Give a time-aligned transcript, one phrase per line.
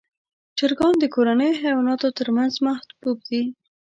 [0.57, 3.41] چرګان د کورنیو حیواناتو تر منځ محبوب دي.